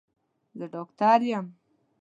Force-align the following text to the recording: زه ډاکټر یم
زه 0.57 0.65
ډاکټر 0.73 1.19
یم 1.31 1.45